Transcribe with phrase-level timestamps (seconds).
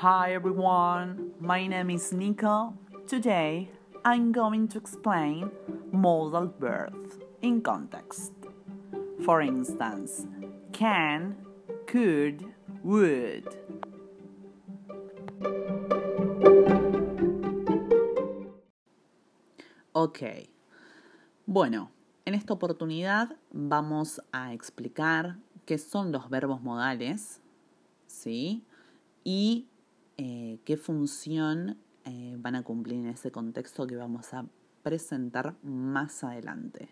[0.00, 2.72] Hi everyone, my name is Nico.
[3.06, 3.68] Today
[4.02, 5.50] I'm going to explain
[5.92, 8.32] modal verbs in context.
[9.26, 10.26] For instance,
[10.72, 11.36] can,
[11.86, 12.46] could,
[12.82, 13.44] would.
[19.92, 20.48] Ok.
[21.44, 21.90] Bueno,
[22.24, 27.42] en esta oportunidad vamos a explicar qué son los verbos modales,
[28.06, 28.64] ¿sí?
[29.24, 29.66] Y
[30.22, 34.44] eh, qué función eh, van a cumplir en ese contexto que vamos a
[34.82, 36.90] presentar más adelante.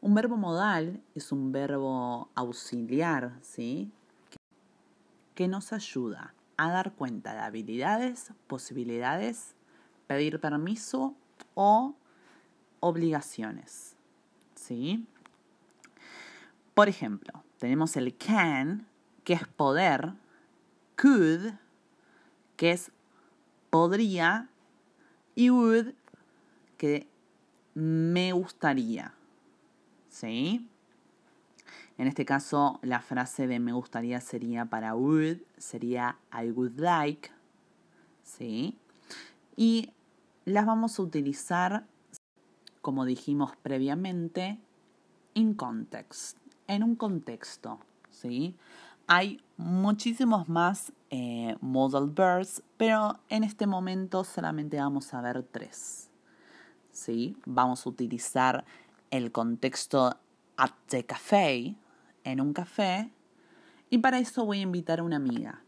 [0.00, 3.92] Un verbo modal es un verbo auxiliar, ¿sí?
[5.36, 9.54] Que nos ayuda a dar cuenta de habilidades, posibilidades,
[10.08, 11.14] pedir permiso
[11.54, 11.94] o
[12.80, 13.94] obligaciones,
[14.56, 15.06] ¿sí?
[16.74, 18.88] Por ejemplo, tenemos el can,
[19.22, 20.14] que es poder,
[20.96, 21.54] could,
[22.56, 22.90] que es
[23.70, 24.48] podría,
[25.34, 25.92] y would,
[26.76, 27.06] que
[27.74, 29.12] me gustaría.
[30.08, 30.68] ¿Sí?
[31.98, 37.30] En este caso, la frase de me gustaría sería para would, sería I would like.
[38.22, 38.78] ¿Sí?
[39.56, 39.92] Y
[40.44, 41.86] las vamos a utilizar,
[42.82, 44.58] como dijimos previamente,
[45.34, 47.78] in context, en un contexto.
[48.10, 48.56] ¿Sí?
[49.08, 56.10] Hay muchísimos más eh, modal verbs, pero en este momento solamente vamos a ver tres.
[56.90, 57.36] ¿Sí?
[57.44, 58.64] Vamos a utilizar
[59.10, 60.18] el contexto
[60.56, 61.76] at the café,
[62.24, 63.12] en un café,
[63.90, 65.62] y para eso voy a invitar a una amiga.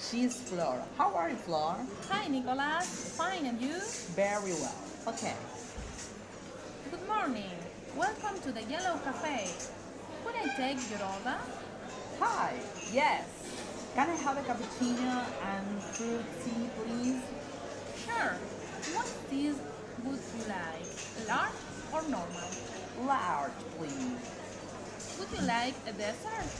[0.00, 0.84] She's Flora.
[0.98, 1.86] How are you, Flora?
[2.10, 3.16] Hi, Nicolas.
[3.16, 3.78] Fine, and you?
[4.14, 4.74] Very well.
[5.06, 5.34] Okay.
[6.90, 7.61] Good morning.
[8.02, 9.48] Welcome to the Yellow Cafe.
[10.24, 11.38] Could I take your order?
[12.18, 12.58] Hi.
[12.92, 13.22] Yes.
[13.94, 17.22] Can I have a cappuccino and fruit tea, please?
[18.04, 18.34] Sure.
[18.96, 19.54] What teas
[20.02, 20.88] would you like?
[21.28, 21.62] Large
[21.94, 22.50] or normal?
[23.06, 24.18] Large, please.
[25.20, 26.50] Would you like a dessert?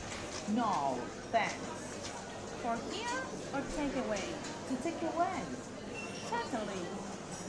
[0.55, 0.97] No,
[1.33, 1.75] thanks.
[2.63, 3.19] For here
[3.53, 4.29] or take away?
[4.69, 5.43] To take away.
[6.31, 6.87] Certainly.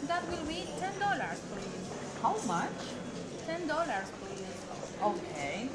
[0.07, 1.85] That will be ten dollars, please.
[2.23, 3.03] How much?
[3.45, 4.57] Ten dollars, please.
[5.03, 5.69] Okay.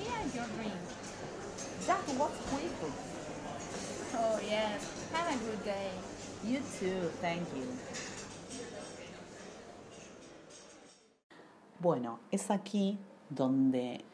[0.00, 0.72] Here is your drink.
[1.86, 2.72] That was quick.
[4.14, 4.80] Oh yes.
[5.12, 5.90] Have a good day.
[6.44, 7.66] You too, thank you.
[11.80, 12.98] Bueno, es aquí
[13.28, 14.04] donde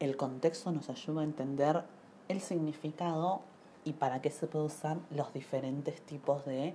[0.00, 1.84] el contexto nos ayuda a entender
[2.28, 3.42] el significado
[3.84, 6.74] y para qué se puede usar los diferentes tipos de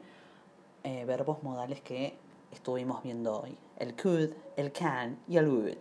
[0.84, 2.18] eh, verbos modales que
[2.54, 3.58] estuvimos viendo hoy.
[3.78, 5.78] El could, el can y el would.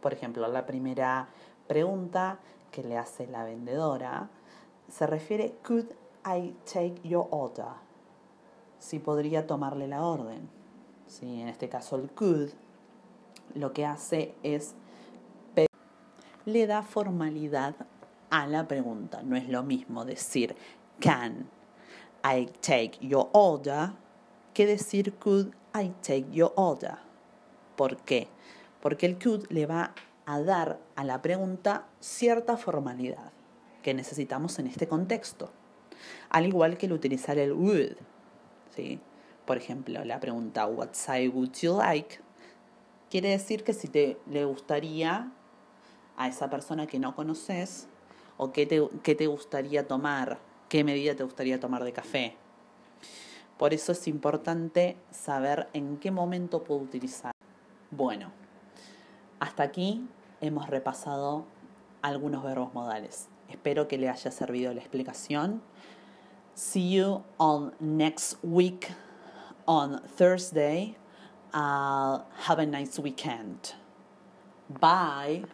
[0.00, 1.28] Por ejemplo, la primera
[1.66, 2.38] pregunta
[2.70, 4.28] que le hace la vendedora
[4.88, 5.86] se refiere could
[6.24, 7.66] I take your order?
[8.78, 10.48] Si podría tomarle la orden.
[11.06, 12.50] Sí, en este caso el could
[13.54, 14.74] lo que hace es
[16.44, 17.74] le da formalidad
[18.30, 19.22] a la pregunta.
[19.22, 20.54] No es lo mismo decir
[21.00, 21.48] can
[22.24, 23.92] I take your order
[24.52, 26.96] que decir could I take your order.
[27.76, 28.28] ¿Por qué?
[28.80, 29.94] Porque el could le va
[30.24, 33.32] a dar a la pregunta cierta formalidad
[33.82, 35.50] que necesitamos en este contexto.
[36.30, 37.96] Al igual que el utilizar el would.
[38.74, 39.00] ¿sí?
[39.44, 42.20] Por ejemplo, la pregunta What side would you like?
[43.10, 45.30] Quiere decir que si te le gustaría
[46.16, 47.86] a esa persona que no conoces
[48.36, 50.38] o qué te, qué te gustaría tomar,
[50.68, 52.36] qué medida te gustaría tomar de café.
[53.58, 57.32] Por eso es importante saber en qué momento puedo utilizar.
[57.90, 58.30] Bueno,
[59.40, 60.06] hasta aquí
[60.40, 61.46] hemos repasado
[62.02, 63.28] algunos verbos modales.
[63.48, 65.62] Espero que le haya servido la explicación.
[66.54, 68.88] See you on next week
[69.66, 70.96] on Thursday.
[71.52, 73.74] Have a nice weekend.
[74.68, 75.44] Bye.